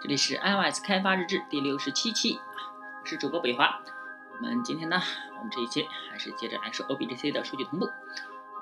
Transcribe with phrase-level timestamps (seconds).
[0.00, 2.38] 这里是 iOS 开发日志第六十七期，
[3.02, 3.80] 我是主播北华。
[4.32, 5.00] 我们今天呢，
[5.36, 7.90] 我们这一期还是接着来说 OBGC 的数据同步。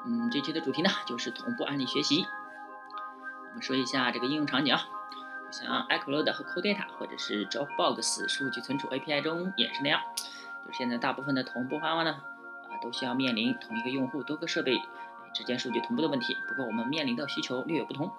[0.07, 2.27] 嗯，这期的主题呢就是同步案例学习。
[3.51, 4.81] 我们说一下这个应用场景啊，
[5.51, 10.01] 像 iCloud 和 CodeData 或者是 Dropbox 数据存储 API 中也是那样，
[10.65, 12.13] 就是现在大部分的同步方案呢，
[12.71, 14.81] 啊都需要面临同一个用户多个设备
[15.35, 16.39] 之间数据同步的问题。
[16.49, 18.11] 不过我们面临的需求略有不同。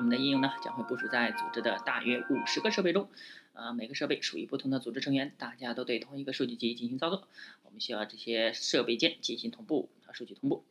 [0.00, 3.10] 我们的应用呢将会部署在组织的大约五十个设备中，
[3.52, 7.28] 呃，每个设备属于不同的组织成员，大家都对同一个数据集进行操作。
[7.64, 10.64] 我们需要这些设备间进行同步和数据同步。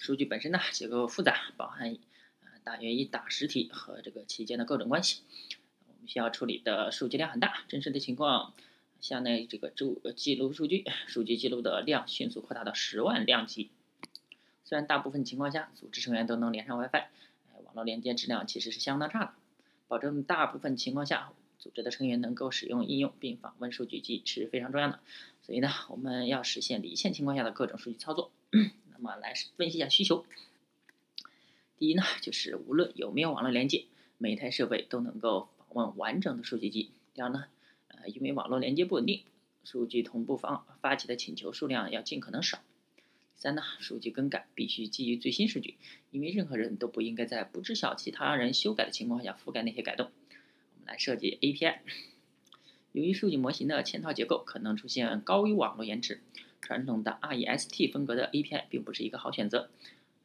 [0.00, 1.96] 数据本身呢结构复杂，包含
[2.40, 5.22] 呃大约一打实体和这个期间的各种关系。
[5.86, 8.54] 我们需要处理的数据量很大，真实的情况
[9.00, 13.70] 下呢，这个注记录数据，数据记录的量迅速扩大到十万量级。
[14.70, 17.06] 虽然大部分情况下组织成员都能连上 WiFi，
[17.64, 19.32] 网络连接质量其实是相当差的。
[19.88, 25.00] 保证大部分情况下组织的成员能够使用应用并访问数据集是非常重要的。
[25.42, 28.30] 所以呢，我们要实现离线情况下的各种数据操作。
[28.94, 30.24] 那么来分析一下需求。
[31.76, 33.86] 第一呢，就是无论有没有网络连接，
[34.18, 36.92] 每台设备都能够访问完整的数据集。
[37.12, 37.46] 第二呢，
[37.88, 39.24] 呃，因为网络连接不稳定，
[39.64, 42.60] 数据同步方发起的请求数量要尽可能少。
[43.40, 45.76] 三呢，数据更改必须基于最新数据，
[46.10, 50.10] 因为任何人都不应该在不知晓其他人修改的情况下覆盖那些改动。
[50.74, 51.78] 我们来设计 API。
[52.92, 56.20] 由于数据模型的嵌套结构可能出现高于网络延迟，
[56.60, 59.70] 传统的 REST 风格的 API 并不是一个好选择。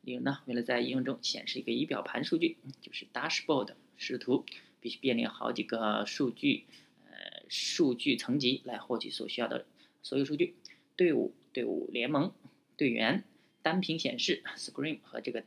[0.01, 4.43] 例如呢，为了在应用中显示一个仪表盘数据，就是 dashboard 视图，
[4.81, 6.65] 必须编列好几个数据
[7.05, 9.65] 呃数据层级来获取所需要的
[10.03, 10.55] 所有数据。
[10.97, 12.33] 队伍、队伍联盟。
[12.77, 13.23] 队员
[13.61, 15.43] 单屏显示 screen 和这个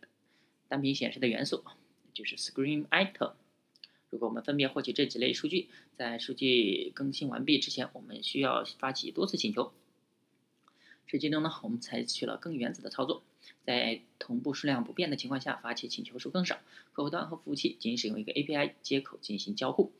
[0.68, 1.64] 单屏显示的元素
[2.12, 3.32] 就是 screen item。
[4.10, 9.72] 如果我们分别获取这几类数据，在数据更新完毕之前，我们需要发起多次请求。
[11.06, 13.22] 实际中呢，我们采取了更原子的操作，
[13.64, 16.58] 在同步数量不变的情况下，发起请求数更少。
[16.92, 19.92] 客户端和服务器仅使用一个 API 接口进行交互。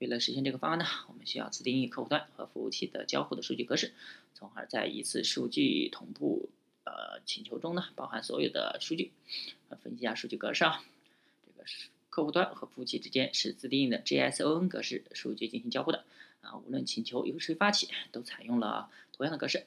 [0.00, 3.92] 为了实现这个方案呢，我们需要自定义客户端和服务器的交互的数据格式，
[4.34, 6.48] 从而在一次数据同步
[6.84, 9.12] 呃请求中呢，包含所有的数据。
[9.82, 10.82] 分析一下数据格式啊，
[11.46, 16.04] 这个是客户端和服务器之间是自定义的 JSON 格式数据进行交互的
[16.40, 19.66] 啊，无论请求由谁发起，都采用了同样的格式。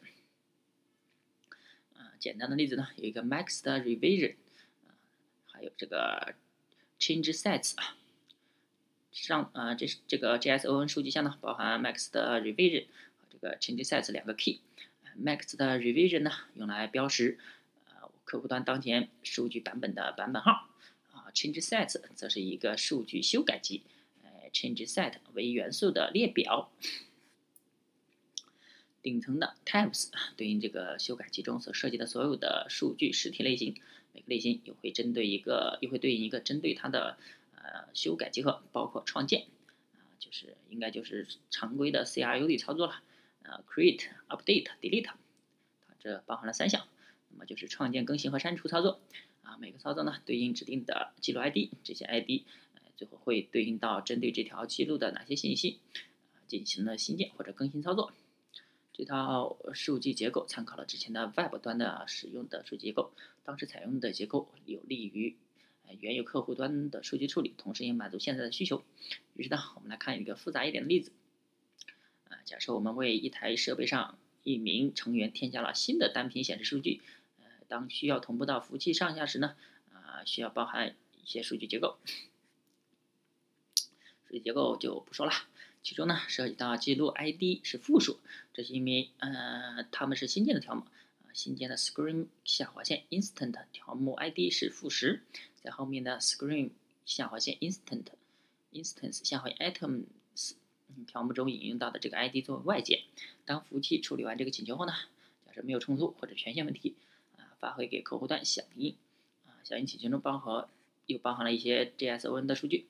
[1.96, 4.34] 啊，简单的例子呢，有一个 max 的 revision，
[4.88, 4.98] 啊，
[5.46, 6.34] 还有这个
[7.00, 7.98] change sets 啊。
[9.14, 12.86] 上啊，这是这个 JSON 数据箱呢，包含 max 的 revision
[13.20, 14.60] 和这个 change sets 两个 key。
[15.24, 17.38] max 的 revision 呢，用来标识
[17.90, 20.68] 呃客户端当前数据版本的版本号。
[21.12, 23.84] 啊，change sets 则是一个数据修改集。
[24.24, 26.72] 呃，change set 为元素的列表。
[29.04, 33.76] 顶层的 types 对应这个修改集中所涉及的所有的数据实体类型，
[34.12, 37.16] 每个类型又会针对一个，又会对应一个针对它的。
[37.64, 39.48] 呃，修改集合包括创建，
[39.94, 43.02] 啊，就是应该就是常规的 CRUD 操作了，
[43.42, 45.06] 呃，create、update、delete，
[45.88, 46.86] 它这包含了三项，
[47.30, 49.00] 那么就是创建、更新和删除操作，
[49.44, 52.44] 啊，每个操作呢对应指定的记录 ID，这些 ID，
[52.76, 55.80] 呃，最后会对应到针对这条记录的哪些信息，
[56.34, 58.12] 啊，进行了新建或者更新操作。
[58.92, 63.14] 这套数据结构参考了之前的 Web 端的使用的数据结构，
[63.46, 65.38] 当时采用的结构有利于。
[66.00, 68.84] 原有客户端的数据处理，同时也满足现在的需求。
[69.36, 71.12] 于是呢，我们来看一个复杂一点的例子。
[72.30, 77.02] 啊，假设我们为一台设备上一名成员添加了新的单屏显示数据，
[77.40, 79.56] 呃，当需要同步到服务器上下时呢，
[79.92, 81.98] 啊，需要包含一些数据结构。
[84.28, 85.32] 数据结构就不说了，
[85.84, 88.20] 其中呢涉及到记录 ID 是负数，
[88.54, 90.86] 这是因为呃他们是新建的条目。
[91.34, 95.24] 新建的 screen 下划线 instant 条目 ID 是负十，
[95.64, 96.72] 在后面的 screen
[97.06, 98.04] 下划线 instant
[98.74, 100.04] instance 下划线 items
[101.08, 103.06] 条目中引用到的这个 ID 作为外界。
[103.46, 104.94] 当服务器处理完这个请求后呢，
[105.46, 106.96] 假设没有冲突或者权限问题，
[107.38, 108.96] 啊，发回给客户端响应。
[109.46, 110.68] 啊，响应请求中包含
[111.06, 112.86] 又包含了一些 JSON 的数据。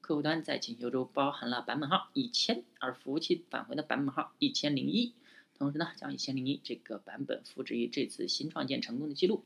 [0.00, 5.12] 客户端在请求中包含了版本号一千，而服务器返回的版本号一千零一。
[5.56, 9.44] 同时呢，将一千零一这个版本复制于这次新创建成功的记录。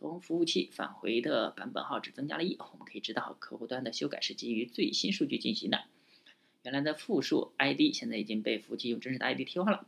[0.00, 5.84] 从服务器返回的版本号只增加了一，我们可以知道客户端的修改是基于最新数据进行的。
[6.62, 9.86] 原来的复数 ID 现在已经被服务器用真实的 ID 替换了。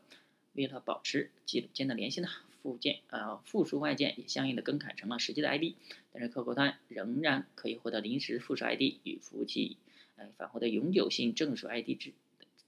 [0.52, 2.28] 为了保持记录间的联系呢，
[2.62, 5.76] 附件呃附属外件也相应的更改成了实际的 ID，
[6.12, 9.78] 但是客户端仍然可以获得临时附属 ID 与服务器
[10.16, 12.12] 呃返回的永久性正数 ID 之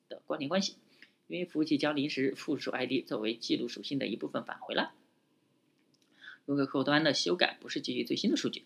[0.09, 0.77] 的关联关系，
[1.27, 4.95] 因为服务器将临时附属 ID 作为记录属性的一部分返回了。
[6.47, 8.65] 如果客户端的修改不是基于最新的数据，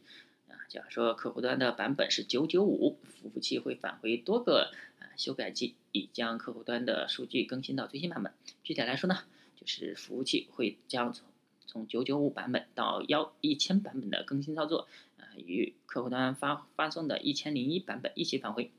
[0.49, 8.33] 啊，假如说客户端的版本是九九五，服务器会返回多个啊修改机，以将客户端的数据更新到最新版本。
[8.65, 11.27] 具体来说呢，就是服务器会将从
[11.67, 14.89] 从九九五版本到幺一千版本的更新操作，
[15.19, 18.71] 啊，与客户端发发送的一千零一版本一起返回。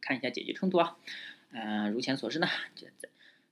[0.00, 0.96] 看一下解决冲突啊，
[1.50, 2.46] 嗯，如前所示呢，
[2.76, 2.86] 就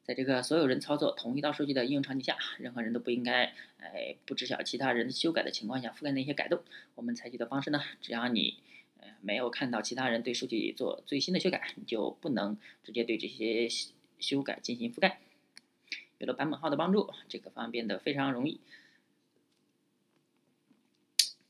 [0.04, 0.14] 在。
[0.14, 6.62] 这个所有人操作同一道数据的应用场景下，任何人都不应该，哎，不知晓其他人修改的情况下覆盖那些改动。
[6.94, 8.58] 我们采取的方式呢，只要你，
[9.00, 13.68] 呃，没有看到其他人对数据做最新的修改，你就不能直接对这些
[14.20, 15.20] 修改进行覆盖。
[16.18, 18.60] 有了版本号的帮助，这个方案变得非常容易。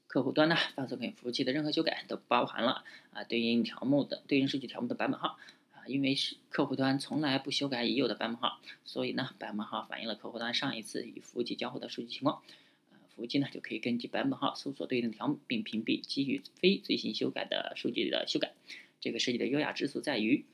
[0.07, 5.39] 客户端呢，发送给服务器的任何修改都包含了啊对应条目的对应数据条目的版本号。
[5.87, 12.43] 因为是客户端从来不修改已有的版本号，所以呢，版本号反映了客户端上一次与服务器交互的数据情况。
[12.91, 18.53] 呃，服务器呢就可以根据版本号搜索对应的条目，并屏蔽基于非最新修改的数据的修改。
[19.01, 20.45] 这个设计的优雅之处在于，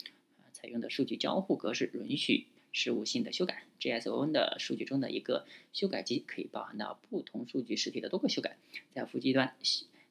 [0.52, 3.64] 采用的数据交互格式允许事务性的修改。
[3.80, 8.56] JSON 的数据中的一个修改集可以包含到不同数据实体的多个修改。
[8.92, 9.54] 在服务器端，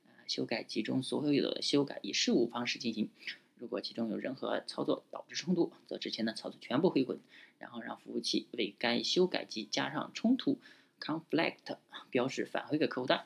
[0.07, 3.09] 呃，修改集中所有的修改以事务方式进行。
[3.59, 7.19] 如果其中有任何操作导致冲突，则之前的操作全部回滚，
[7.57, 10.57] 然后让服务器为该修改集加上冲突
[10.99, 11.77] （conflict）
[12.09, 13.25] 标识返回给客户端。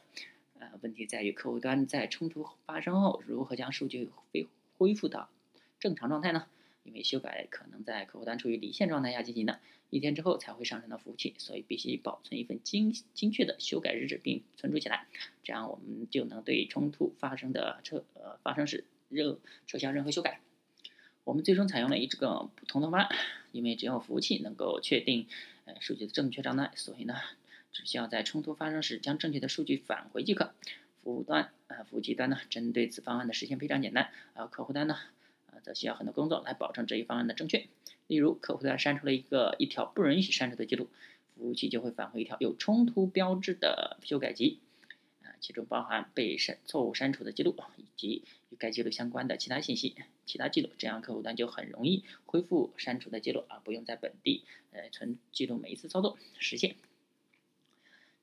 [0.59, 4.47] 呃，问题在于客户端在冲突发生后如何将数据恢
[4.77, 5.29] 恢复到
[5.79, 6.47] 正常状态呢？
[6.83, 9.59] 因为修改可能在客户端处于离线状态下进行的，
[9.91, 15.07] 一天之后才会上传到服务器，所以必须保存一份精精确的修改日志并存储起来，
[15.43, 18.83] 这样我们就能对冲突发生的撤呃发生时。
[19.13, 19.37] 任
[19.67, 20.41] 撤销任何修改，
[21.23, 23.15] 我们最终采用了一个不同的方案，
[23.51, 25.27] 因为只有服务器能够确定
[25.65, 27.15] 呃数据的正确状态，所以呢，
[27.71, 30.53] 只需要在冲突发生时将正确的数据返回即可。
[31.03, 34.97] 服务端呃服务器端呢，针对此方案的实现非常简单，而客户端呢，
[35.51, 37.67] 呃则需要很多工作来保证这一方案的正确。
[38.07, 40.89] 例如，客户端删除了一个一条不允许删除的记录，
[41.35, 44.59] 服务器就会返回一条有冲突标志的修改集。
[45.43, 49.93] 其中包含被删错误删除的记录，以及与该记录相关的其他信息、
[50.25, 56.77] 其他记录，这样客户端就很容易恢复删除的记录，而不用在本地呃存记录每一次操作实现。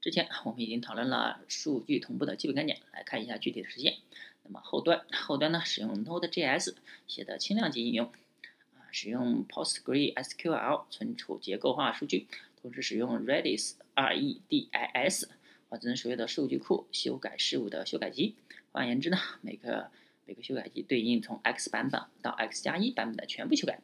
[0.01, 3.99] 之前我们已经讨论了数据同步的基本概念，来看一下具体的实现。
[4.43, 6.75] 那么后端后端呢，使用 Node.js
[7.07, 12.29] 写的轻量级应用，啊，使用 PostgreSQL 存储结构化数据，
[12.63, 15.29] 同时使用 Redis Redis
[15.71, 15.73] R-E-D-I-S。
[15.73, 18.35] 保存所有的数据库修改事务的修改集。
[18.73, 19.93] 换言之呢，每个
[20.27, 23.81] 每个修改集对应从 X 版本到 X 加一版本的全部修改。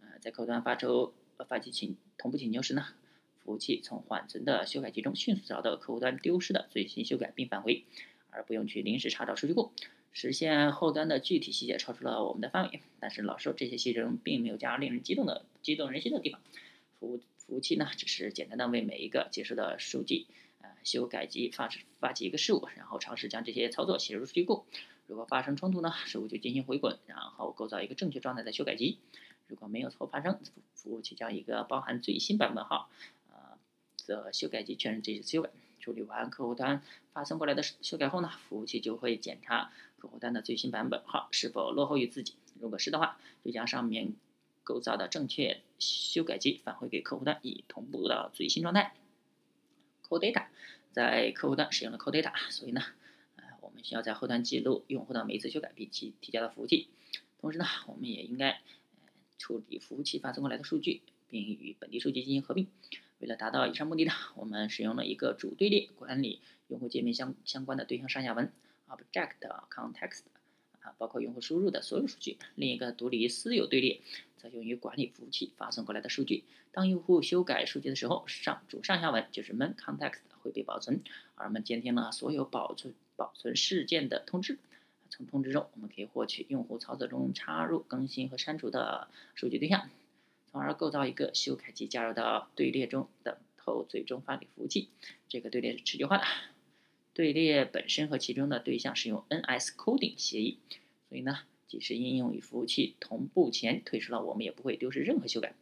[0.00, 1.12] 呃，在客户端发出
[1.48, 2.86] 发起请同步请求时呢，
[3.42, 7.84] 服务器从缓存的修改集中迅速找到客户端丢失的最新修改并返回，
[8.30, 9.72] 而不用去临时查找数据库。
[10.12, 16.40] 实现后端的具体细节超出了我们的范围，但是老说这些细节中并没有加令人激动的激动人心的地方。
[17.00, 20.26] 服务服务器呢，只是简单的为每一个接收的数据。
[20.84, 21.68] 修改及发
[22.00, 24.64] 发起一个事务，然后尝试将这些操作写入数据库。
[25.06, 28.98] 如果发生冲突呢，事务就进行回滚，然后构造一个正确状态的修改集。
[29.46, 30.40] 如果没有错发生，
[30.74, 32.88] 服务器将一个包含最新版本号
[33.30, 33.58] 呃
[34.06, 35.50] 的修改集确认这次修改。
[35.80, 42.36] 处理完客户端发送过来的修改后呢，服务器就会检查客户端的最新版本号是否落后于自己。
[42.58, 44.14] 如果是的话，就将上面
[44.62, 48.94] 构造的正确修改集返回给客户端，以同步到最新状态。
[50.18, 50.46] Codata，
[50.92, 52.82] 在客户端使用了 Core Data，所以呢，
[53.36, 56.88] 呃，我们需要在后端记录用户的每一次修改，并提交到服务器。
[57.40, 58.60] 同时呢，我们也应该
[59.38, 62.68] 处理服务器发送过来的数据，并与本地数据进行合并。
[63.18, 68.52] 为了达到以上目的呢，我们使用了一个主队列管理用户界面相相关的对象上下文
[68.88, 69.40] Object
[69.70, 70.22] Context。
[70.80, 72.36] 啊，包括用户输入的所有数据。
[72.56, 74.02] 另一个独立私有队列
[74.50, 76.44] 则用于管理服务器发送过来的数据。
[76.70, 81.00] 当用户修改数据的时候，上主上下文就是 main context 会被保存，
[81.34, 84.58] 而我们监听了所有保存保存事件的通知。
[85.08, 89.88] 从通知中，我们可以获取用户操作中插入、更新和删除的数据对象，
[90.50, 94.88] 从而构造一个修改器加入到队列中，等候最终发给服务器。
[95.28, 96.24] 这个队列是持久化的。
[97.12, 100.58] 队列本身和其中的对象使用 NS Coding 协议，
[101.08, 101.38] 所以呢，
[101.74, 105.54] 即使应用与服务器同步前退出了，我们也不会丢失任何修改。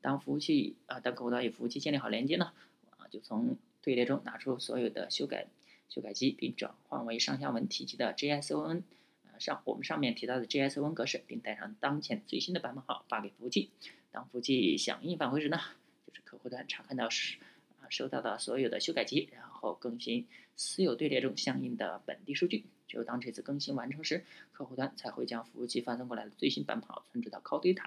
[0.00, 2.52] 当服务器啊，当客户端与服务器建立好连接呢，
[2.96, 5.46] 啊，就从队列中拿出所有的修改
[5.88, 8.82] 修改机，并转换为上下文体积的 JSON。
[9.30, 13.70] 呃，上我们上面提到的 JSON 格式，并带上当前最新的版本号发给服务器。
[14.10, 15.60] 当服务器响应返回时呢，
[16.04, 17.38] 就是客户端查看到是
[17.78, 22.64] 啊收到的所有的修改集，然后更新私有队列中相应的本地数据。
[22.90, 27.84] 只有当这次更新完成时，客户端才会将服务器发送过来的最新版本号存储到 Core Data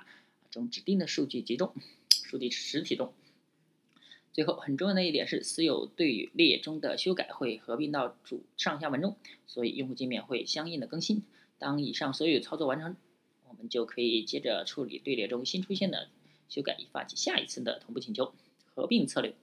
[0.49, 1.73] 中指定的数据集中、
[2.07, 3.13] 数据实体中。
[4.31, 11.23] 最后，很重要的一点是，私有队列中的修改会合并到主上下文中，所以用户界面会相应的更新。
[11.57, 12.95] 当以上所有操作完成，
[13.49, 16.07] 我们就可以接着处理队列中新出现的
[16.47, 18.33] 修改，以发起下一次的同步请求。
[18.73, 19.35] 合并策略，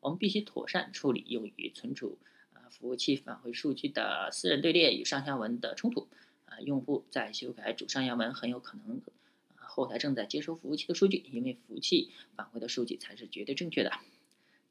[0.00, 2.16] 我们必须妥善处理用于存储。
[2.72, 6.08] 服务器返回数据的私人队列与上下文的冲突，
[6.46, 9.00] 啊，用户在修改主上下文很有可能，
[9.54, 13.92] 后台正在接收服务器的数据，因为服务器返回的数据才是绝对正确的。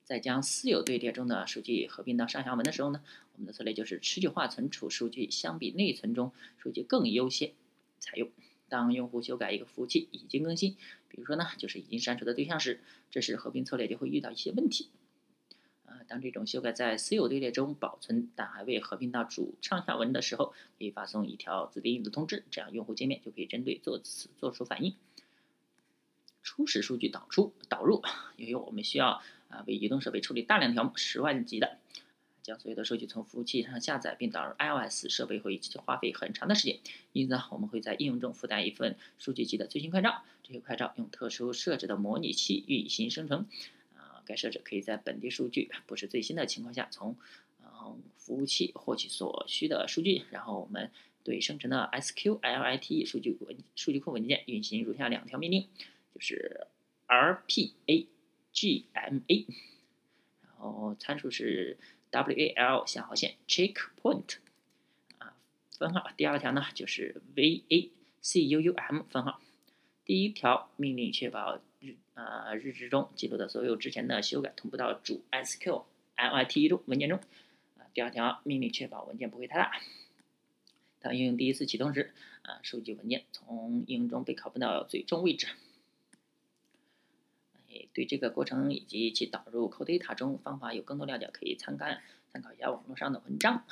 [0.03, 3.03] 在将私有队列中的数据合并到上下文的时候呢，
[3.34, 7.53] 我们的策略就是持久化存储数据，相比内存中数据更优先
[8.00, 8.29] 采用。
[8.67, 10.75] 当用户修改一个服务器已经更新，
[11.08, 12.81] 比如说呢，就是已经删除的对象时，
[13.12, 14.89] 这时合并策略就会遇到一些问题。
[16.07, 24.95] 当这种修改在私有队列中保存，但还未合并到主上下文的时候，可以发送一条自定义的通知，这样用户界面就可以针对做此做出反应。
[26.43, 28.01] 初始数据导出导入，
[28.36, 31.77] 由于我们需要啊为移动设备处理大量条目，十万级的，
[32.41, 36.79] 将所有的数据从服务器上下载并导入 iOS 设备会花费很长的时间，
[37.13, 43.48] 因此我们会在应用中附带一份数据集的最新快照，这些快照用特殊设置的模拟器运行生成。
[44.25, 47.18] 该设置可以在本地数据不是最新的情况下，从
[47.63, 50.92] 嗯服务器获取所需的数据，然后我们
[51.24, 55.68] 对生成的 SQLite 数据文数据库文件运行如下两条命令，
[56.13, 56.68] 就是
[57.08, 57.75] rpagma，
[60.42, 61.78] 然后参数是
[62.12, 64.38] WAL 下划线 checkpoint
[65.18, 65.36] 啊
[65.78, 69.42] 分号，第二条呢就是 vacum 分号，
[70.06, 71.60] 第一条命令确保。
[72.13, 77.20] 啊日志中记录的所有之前的修改同步到主 SQLite 中文件中。
[77.77, 79.72] 啊，第二条命令确保文件不会太大。
[81.00, 82.13] 当应用第一次启动时，
[82.44, 85.48] 啊，数据文件从应用中被拷贝到最终位置。
[87.70, 92.01] 哎，对这个过程以及其导入 CodeData 中方法有更多了解，可以参看
[92.32, 93.65] 参考一下网络上的文章。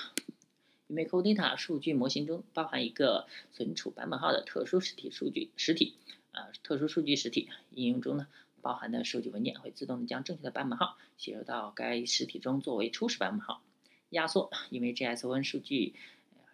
[0.88, 5.94] 因为 CodeData 数据模型中包含一个存储版本号的特殊实体数据实体。
[6.32, 8.28] 啊，特殊数据实体应用中呢，
[8.62, 13.62] 包含的数据文件会自动的将正确的版本号写入到该实体中作为初始版本号。
[14.10, 15.94] 压缩，因为 JSON 数据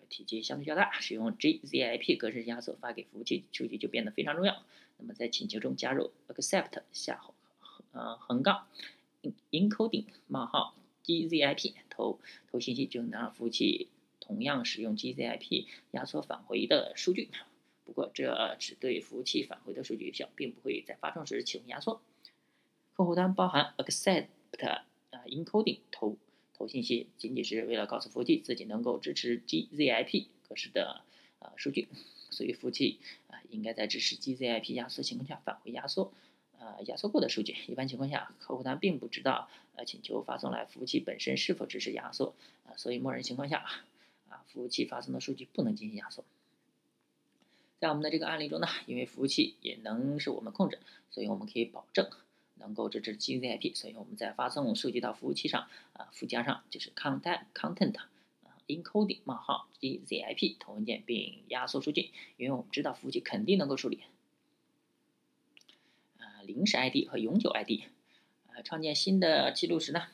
[0.10, 4.64] 体积相对较大，使用 gzip 格式压缩发给服务器数据就变得非常重要。
[4.98, 7.22] 那么在请求中加入 accept 下
[7.94, 8.68] 呃横杠
[9.52, 12.20] encoding 冒号 gzip 投
[12.52, 13.90] 投信息，就能让服务器
[14.20, 17.30] 同样使用 gzip 压缩返回的数据。
[17.86, 22.02] 不过，这只对服务器返回的数据有效，并不会在发送时启动压缩。
[22.96, 24.28] 客户端包含 accept
[24.62, 24.86] 啊
[25.28, 26.18] encoding 投
[26.54, 31.02] 投信息，仅仅是为了告诉服务器自己能够支持 gzip 格式的
[31.40, 31.88] 呃数据，
[32.32, 36.12] 所以服务器啊应该在支持 gzip 压缩情况下返回压缩
[36.58, 37.56] 呃压缩过的数据。
[37.68, 42.34] 一般情况下，客户端并不知道呃请求发送来服务器本身是否支持压缩
[42.66, 43.60] 啊，所以默认情况下
[44.28, 46.26] 啊服务器发送的数据不能进行压缩。
[47.80, 50.80] 在我们的这个案例中呢，因为服务器也能是我们控制，
[51.12, 52.10] 所以我们可以保证
[52.56, 53.76] 能够支持 gzip。
[53.76, 57.96] 所以我们在发送数据到服务器上啊附加上就是 content content
[58.68, 64.02] encoding 冒号 gzip 投文件并压缩数据，因为我们知道服务器肯定能够处理
[66.18, 67.82] 啊临时 ID 和永久 ID。
[68.54, 70.08] 呃创建新的记录时呢，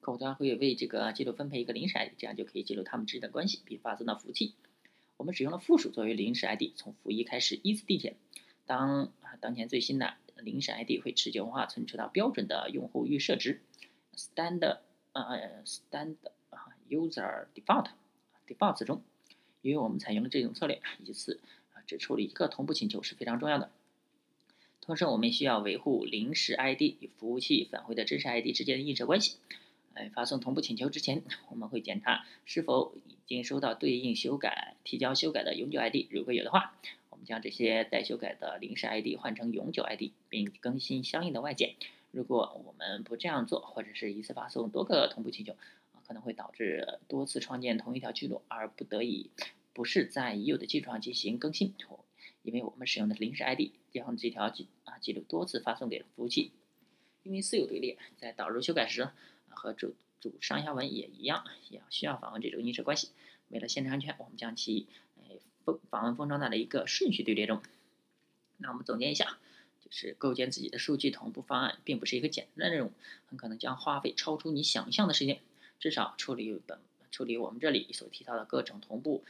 [0.00, 4.54] 客户端会为这个记录分配一个临时 ID，这样就可以记录它们之间的关系并发送到服务器。
[5.18, 8.14] 我们使用了附属作为临时 ID，从负一开始依次递减。
[8.66, 13.60] 当啊当前最新的临时 ID 会持久化存储到标准的用户预设值
[14.14, 14.78] ，standard
[15.12, 16.16] 呃 stand
[16.50, 17.88] 啊 user default
[18.46, 19.02] default 中。
[19.60, 21.40] 因为我们采用了这种策略，一次
[21.74, 23.72] 啊只处理一个同步请求是非常重要的。
[24.80, 29.38] 同时，我们需要维护临时 ID 与服务器返回的真实 ID 之间的映射关系。
[29.94, 36.06] 哎发送同步请求之前，我们会检查是否已经收到对应修改、提交修改的永久 ID。
[36.10, 36.74] 如果有的话，
[37.10, 41.74] 我们将这些待修改的临时 ID 换成永久 ID，并更新相应的外件。
[42.10, 45.54] 如果我们不这样做，或者是一次发送多个同步请求，
[46.06, 49.28] 可能会导致多次创建同一条记录，而不得已
[49.74, 51.74] 不是在已有的基础上进行更新。
[52.42, 56.52] 因为我们使用的临时 ID，将这条记啊记录多次发送给服务器。
[57.24, 59.10] 因为私有队列在导入修改时
[59.50, 63.10] 和主主上下文也一样，也需要访问这种映射关系。
[63.48, 67.62] 为了限制安全，我们将其呃访问封装在了一个顺序队列中。
[68.56, 69.38] 那我们总结一下，
[69.80, 72.92] 就是构建自己的数据同步方案，并不是一个简单的任务，
[73.26, 75.40] 很可能将花费超出你想象的时间。
[75.78, 76.80] 至少处理本
[77.12, 79.24] 处理我们这里所提到的各种同步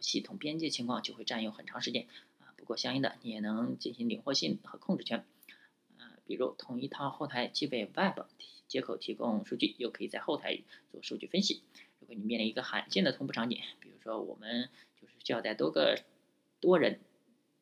[0.00, 2.08] 系统边界情况，就会占用很长时间
[2.40, 2.52] 啊。
[2.56, 5.24] 不过相应的，你也能进行灵活性和控制权。
[6.26, 8.20] 比如同一套后台既为 Web
[8.68, 10.58] 接口提供数据，又可以在后台
[10.90, 11.62] 做数据分析。
[12.00, 14.68] 如果你面临一个罕见的同步场景，比如说我们
[15.00, 16.02] 就是需要在多个
[16.60, 17.00] 多人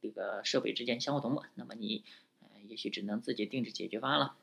[0.00, 2.04] 这个设备之间相互同步，那么你
[2.66, 4.37] 也许只能自己定制解决方案了。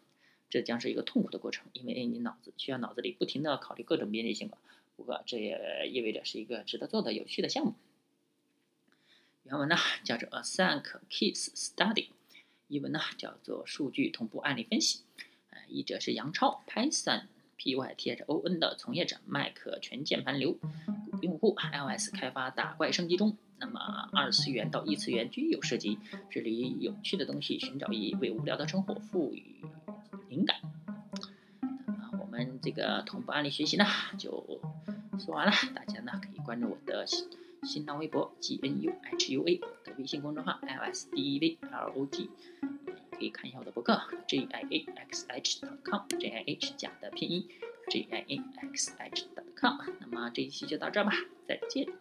[0.49, 4.61] 这将是一个痛苦的过程，因为你脑子需要脑子里不停地考虑各种边界情况。
[4.97, 7.73] 不过这也意味着是一个值得做的有趣的项目。
[9.43, 12.09] 原文呢叫做 Async Keys Study，
[12.71, 15.01] 译文呢叫做数据同步案例分析。
[15.49, 17.23] 呃，译者是杨超，Python
[17.59, 20.57] Python 的从业者，麦克全键盘流
[21.21, 23.35] 用户，iOS 开发打怪升级中。
[23.59, 25.99] 那么二次元到异次元均有涉及，
[26.29, 29.43] 致力于有趣的东西寻找意义，为无聊的生活赋予
[30.29, 30.61] 灵感。
[31.85, 33.85] 啊，我们这个同步案例学习呢
[34.17, 34.61] 就
[35.19, 37.05] 说完了，大家呢可以关注我的
[37.63, 42.31] 新浪微博 G N U H U A 的微信公众号 L S D E V L O G，
[43.21, 47.47] 可以看一下我的博客 J I A X H dot com，J I H 假的拼音
[47.87, 48.41] J I A
[48.73, 49.77] X H dot com。
[49.99, 51.11] 那么这一期就到这吧，
[51.47, 52.00] 再见。